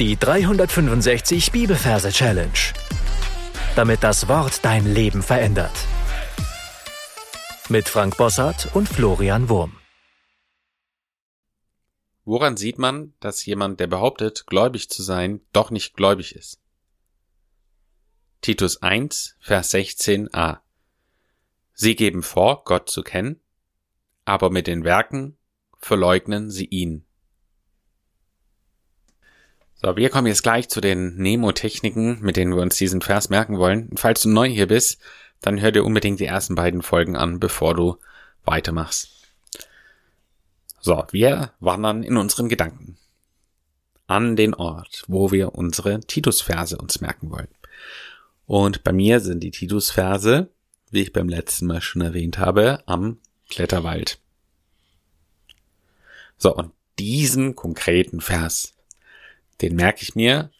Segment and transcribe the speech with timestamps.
[0.00, 2.50] Die 365 Bibelverse Challenge.
[3.76, 5.70] Damit das Wort dein Leben verändert.
[7.68, 9.76] Mit Frank Bossart und Florian Wurm.
[12.24, 16.60] Woran sieht man, dass jemand, der behauptet, gläubig zu sein, doch nicht gläubig ist?
[18.40, 20.58] Titus 1, Vers 16a.
[21.72, 23.40] Sie geben vor, Gott zu kennen,
[24.24, 25.38] aber mit den Werken
[25.78, 27.06] verleugnen sie ihn.
[29.76, 33.58] So, wir kommen jetzt gleich zu den Nemotechniken, mit denen wir uns diesen Vers merken
[33.58, 33.90] wollen.
[33.96, 34.98] Falls du neu hier bist,
[35.40, 37.98] dann hör dir unbedingt die ersten beiden Folgen an, bevor du
[38.44, 39.10] weitermachst.
[40.80, 42.98] So, wir wandern in unseren Gedanken
[44.06, 47.48] an den Ort, wo wir unsere Titusverse uns merken wollen.
[48.46, 50.50] Und bei mir sind die Titusverse,
[50.90, 54.18] wie ich beim letzten Mal schon erwähnt habe, am Kletterwald.
[56.36, 58.73] So, und diesen konkreten Vers
[59.60, 60.50] den merke ich mir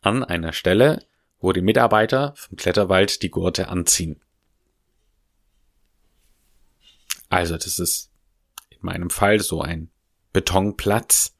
[0.00, 1.06] an einer Stelle,
[1.38, 4.20] wo die Mitarbeiter vom Kletterwald die Gurte anziehen.
[7.28, 8.10] Also das ist
[8.70, 9.90] in meinem Fall so ein
[10.32, 11.34] Betonplatz.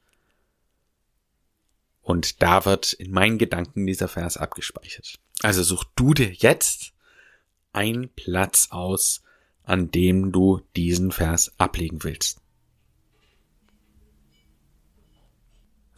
[2.01, 5.19] Und da wird in meinen Gedanken dieser Vers abgespeichert.
[5.41, 6.93] Also such du dir jetzt
[7.71, 9.23] einen Platz aus,
[9.63, 12.42] an dem du diesen Vers ablegen willst.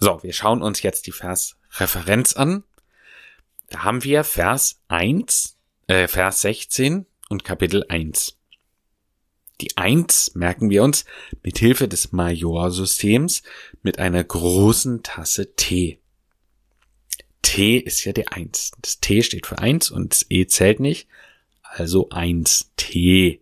[0.05, 2.63] So, wir schauen uns jetzt die Versreferenz an.
[3.71, 8.37] Da haben wir Vers 1, äh, Vers 16 und Kapitel 1.
[9.61, 11.05] Die 1 merken wir uns
[11.41, 13.41] mit Hilfe des Majorsystems
[13.81, 15.99] mit einer großen Tasse T.
[17.41, 18.73] T ist ja die 1.
[18.81, 21.07] Das T steht für 1 und das E zählt nicht,
[21.63, 23.41] also 1 T.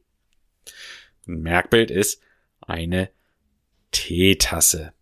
[1.27, 2.21] Ein Merkbild ist
[2.61, 3.09] eine
[3.91, 4.93] Teetasse.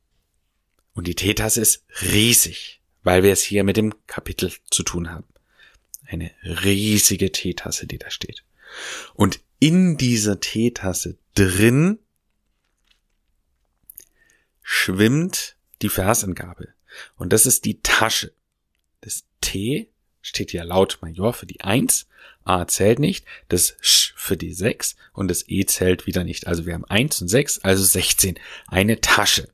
[0.94, 5.28] Und die Teetasse ist riesig, weil wir es hier mit dem Kapitel zu tun haben.
[6.06, 8.44] Eine riesige Teetasse, die da steht.
[9.14, 12.00] Und in dieser Teetasse drin
[14.62, 16.70] schwimmt die Versangabe.
[17.16, 18.34] Und das ist die Tasche.
[19.02, 19.90] Das T
[20.22, 22.08] steht ja laut Major für die 1,
[22.44, 26.48] A zählt nicht, das Sch für die 6 und das E zählt wieder nicht.
[26.48, 28.40] Also wir haben 1 und 6, also 16.
[28.68, 29.50] Eine Tasche.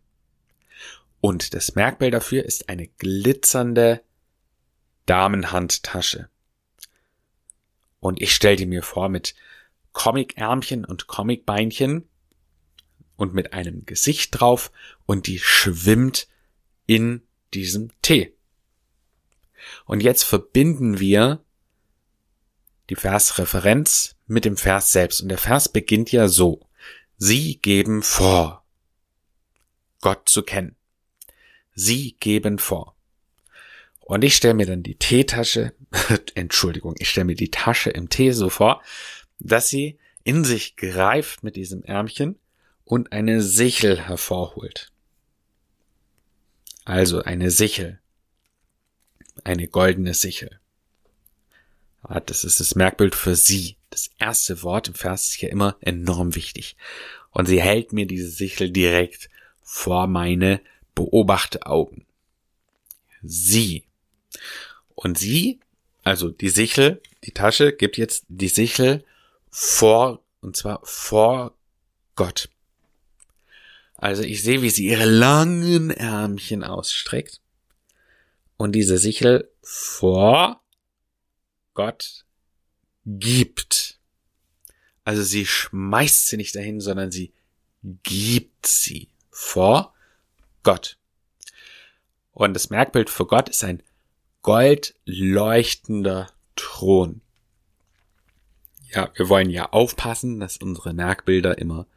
[1.28, 4.02] Und das Merkbild dafür ist eine glitzernde
[5.08, 6.30] Damenhandtasche.
[8.00, 9.36] Und ich stell die mir vor mit
[9.92, 12.08] Comicärmchen und Comicbeinchen
[13.18, 14.72] und mit einem Gesicht drauf
[15.06, 16.30] und die schwimmt
[16.86, 18.34] in diesem Tee.
[19.84, 21.44] Und jetzt verbinden wir
[22.90, 25.20] die Versreferenz mit dem Vers selbst.
[25.20, 26.70] Und der Vers beginnt ja so.
[27.18, 28.66] Sie geben vor,
[30.00, 30.78] Gott zu kennen.
[31.80, 32.96] Sie geben vor.
[34.00, 35.74] Und ich stelle mir dann die Teetasche,
[36.34, 38.82] Entschuldigung, ich stelle mir die Tasche im Tee so vor,
[39.40, 42.40] dass sie in sich greift mit diesem Ärmchen
[42.84, 44.92] und eine Sichel hervorholt.
[46.84, 48.00] Also eine Sichel.
[49.44, 50.60] Eine goldene Sichel.
[52.26, 53.78] Das ist das Merkbild für sie.
[53.92, 56.76] Das erste Wort im Vers ist hier immer enorm wichtig.
[57.30, 59.30] Und sie hält mir diese Sichel direkt
[59.62, 60.60] vor meine
[60.98, 62.08] beobachte Augen.
[63.22, 63.84] Sie.
[64.96, 65.60] Und sie,
[66.04, 69.06] also die Sichel, die Tasche, gibt jetzt die Sichel
[69.52, 71.56] vor, und zwar vor
[72.16, 72.50] Gott.
[73.96, 77.42] Also ich sehe, wie sie ihre langen Ärmchen ausstreckt
[78.58, 80.64] und diese Sichel vor
[81.76, 82.26] Gott
[83.06, 84.00] gibt.
[85.04, 87.34] Also sie schmeißt sie nicht dahin, sondern sie
[88.02, 89.94] gibt sie vor
[90.68, 90.98] Gott.
[92.34, 93.82] Und das Merkbild für Gott ist ein
[94.42, 97.22] goldleuchtender Thron.
[98.92, 101.88] Ja, wir wollen ja aufpassen, dass unsere Merkbilder immer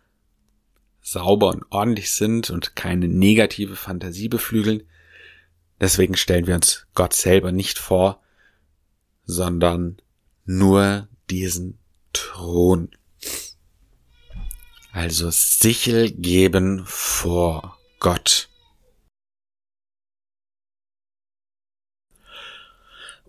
[1.03, 4.85] sauber und ordentlich sind und keine negative Fantasie beflügeln.
[5.81, 8.23] Deswegen stellen wir uns Gott selber nicht vor,
[9.25, 10.01] sondern
[10.45, 11.81] nur diesen
[12.13, 12.93] Thron.
[14.93, 18.50] Also Sichel geben vor Gott.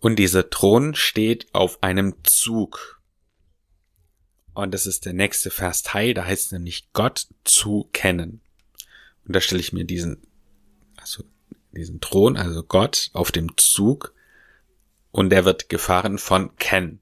[0.02, 3.00] Und dieser Thron steht auf einem Zug.
[4.54, 8.42] Und das ist der nächste Versteil, da heißt es nämlich Gott zu kennen.
[9.26, 10.18] Und da stelle ich mir diesen,
[10.98, 11.24] also
[11.72, 14.14] diesen Thron, also Gott auf dem Zug
[15.12, 17.00] und der wird gefahren von Ken.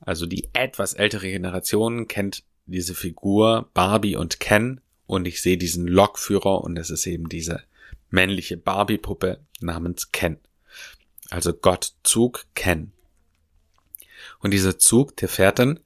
[0.00, 5.88] Also die etwas ältere Generation kennt diese Figur Barbie und Ken und ich sehe diesen
[5.88, 7.64] Lokführer und es ist eben diese
[8.10, 10.38] männliche Barbie-Puppe namens Ken.
[11.30, 12.92] Also Gott Zug Ken.
[14.40, 15.80] Und dieser Zug, der fährt dann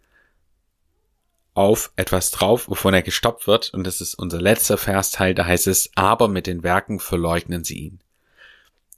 [1.55, 3.73] auf etwas drauf, wovon er gestoppt wird.
[3.73, 5.35] Und das ist unser letzter Versteil.
[5.35, 8.01] Da heißt es, aber mit den Werken verleugnen sie ihn.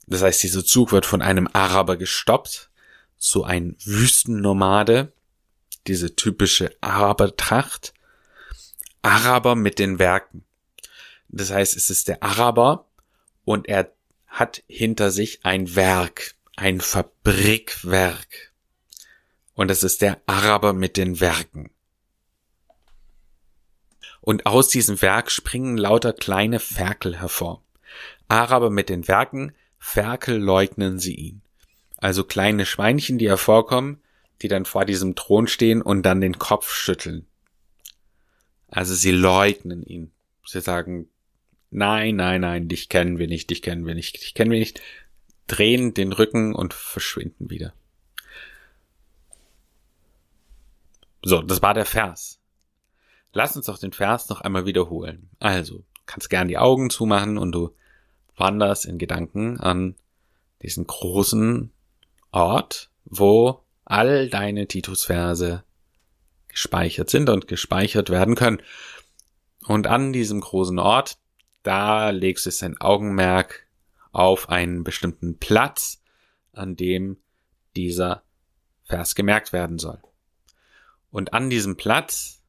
[0.07, 2.69] Das heißt, dieser Zug wird von einem Araber gestoppt,
[3.17, 5.11] so ein Wüstennomade,
[5.85, 7.93] diese typische Arabertracht.
[9.01, 10.43] Araber mit den Werken.
[11.29, 12.85] Das heißt, es ist der Araber
[13.43, 13.91] und er
[14.27, 18.51] hat hinter sich ein Werk, ein Fabrikwerk.
[19.53, 21.69] Und es ist der Araber mit den Werken.
[24.19, 27.63] Und aus diesem Werk springen lauter kleine Ferkel hervor.
[28.27, 31.41] Araber mit den Werken, Ferkel leugnen sie ihn.
[31.97, 34.01] Also kleine Schweinchen, die hervorkommen,
[34.41, 37.25] die dann vor diesem Thron stehen und dann den Kopf schütteln.
[38.69, 40.11] Also sie leugnen ihn.
[40.45, 41.07] Sie sagen,
[41.69, 44.81] nein, nein, nein, dich kennen wir nicht, dich kennen wir nicht, dich kennen wir nicht,
[45.47, 47.73] drehen den Rücken und verschwinden wieder.
[51.23, 52.39] So, das war der Vers.
[53.33, 55.29] Lass uns doch den Vers noch einmal wiederholen.
[55.39, 57.75] Also, kannst gern die Augen zumachen und du
[58.35, 59.95] wanderst in Gedanken an
[60.61, 61.71] diesen großen
[62.31, 65.63] Ort, wo all deine Titusverse
[66.47, 68.61] gespeichert sind und gespeichert werden können.
[69.65, 71.17] Und an diesem großen Ort
[71.67, 73.66] da legst du sein Augenmerk
[74.11, 76.01] auf einen bestimmten Platz,
[76.53, 77.17] an dem
[77.75, 78.23] dieser
[78.83, 79.99] Vers gemerkt werden soll.
[81.11, 82.41] Und an diesem Platz,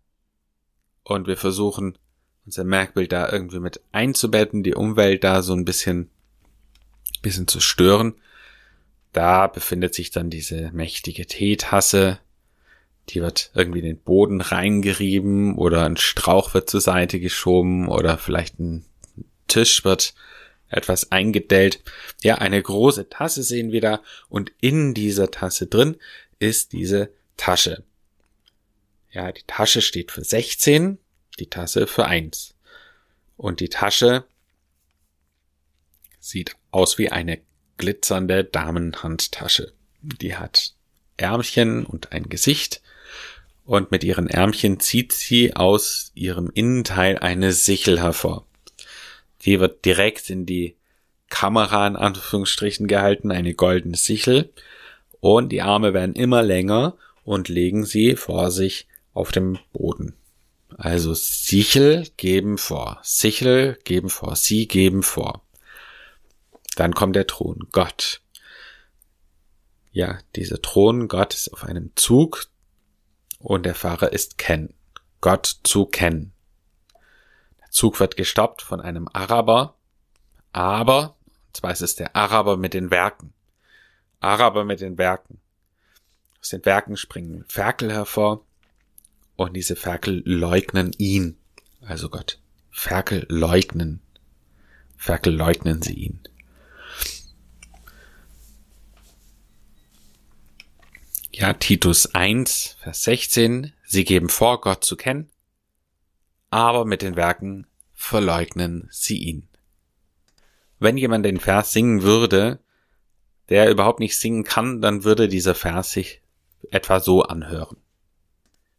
[1.03, 1.99] und wir versuchen
[2.47, 6.11] unser Merkbild da irgendwie mit einzubetten, die Umwelt da so ein bisschen,
[7.23, 8.15] bisschen zu stören,
[9.13, 12.21] da befindet sich dann diese mächtige Teetasse,
[13.11, 18.19] die wird irgendwie in den Boden reingerieben oder ein Strauch wird zur Seite geschoben oder
[18.19, 18.85] vielleicht ein
[19.47, 20.15] Tisch wird
[20.69, 21.83] etwas eingedellt.
[22.23, 25.97] Ja, eine große Tasse sehen wir da und in dieser Tasse drin
[26.39, 27.85] ist diese Tasche.
[29.11, 30.99] Ja, die Tasche steht für 16,
[31.39, 32.55] die Tasse für 1.
[33.37, 34.25] Und die Tasche
[36.21, 37.41] sieht aus wie eine
[37.79, 39.73] glitzernde Damenhandtasche.
[40.03, 40.75] Die hat
[41.17, 42.83] Ärmchen und ein Gesicht
[43.65, 48.48] und mit ihren Ärmchen zieht sie aus ihrem Innenteil eine Sichel hervor.
[49.43, 50.77] Die wird direkt in die
[51.29, 54.53] Kamera in Anführungsstrichen gehalten, eine goldene Sichel.
[55.21, 60.15] Und die Arme werden immer länger und legen sie vor sich auf dem Boden.
[60.77, 65.43] Also Sichel geben vor, Sichel geben vor, sie geben vor.
[66.77, 68.21] Dann kommt der Thron, Gott.
[69.91, 72.47] Ja, dieser Thron, Gott ist auf einem Zug
[73.39, 74.73] und der Fahrer ist Ken.
[75.21, 76.33] Gott zu kennen.
[77.79, 79.77] Zug wird gestoppt von einem Araber,
[80.51, 81.15] aber,
[81.47, 83.33] und zwar ist es der Araber mit den Werken.
[84.19, 85.39] Araber mit den Werken.
[86.41, 88.45] Aus den Werken springen Ferkel hervor
[89.37, 91.39] und diese Ferkel leugnen ihn,
[91.81, 92.41] also Gott.
[92.73, 94.01] Ferkel leugnen.
[94.97, 96.21] Ferkel leugnen sie ihn.
[101.31, 103.73] Ja, Titus 1, Vers 16.
[103.85, 105.31] Sie geben vor, Gott zu kennen,
[106.51, 107.68] aber mit den Werken
[107.99, 109.49] verleugnen sie ihn.
[110.79, 112.61] Wenn jemand den Vers singen würde,
[113.49, 116.23] der überhaupt nicht singen kann, dann würde dieser Vers sich
[116.71, 117.77] etwa so anhören.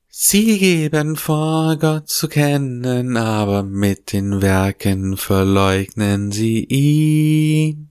[0.08, 7.90] Sie geben vor, Gott zu kennen, aber mit den Werken verleugnen sie ihn.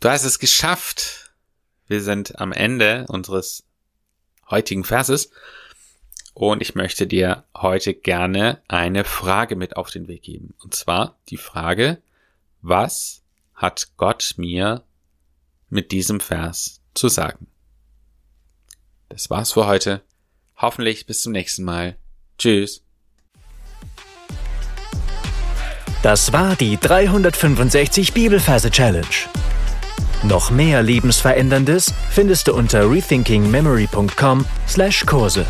[0.00, 1.34] Du hast es geschafft.
[1.88, 3.64] Wir sind am Ende unseres
[4.48, 5.30] heutigen Verses
[6.34, 10.54] und ich möchte dir heute gerne eine Frage mit auf den Weg geben.
[10.62, 11.98] Und zwar die Frage,
[12.60, 13.22] was
[13.54, 14.82] hat Gott mir
[15.70, 17.46] mit diesem Vers zu sagen?
[19.08, 20.02] Das war's für heute.
[20.56, 21.96] Hoffentlich bis zum nächsten Mal.
[22.36, 22.82] Tschüss.
[26.02, 29.06] Das war die 365 Bibelferse Challenge.
[30.24, 35.46] Noch mehr Lebensveränderndes findest du unter rethinkingmemory.com/Kurse.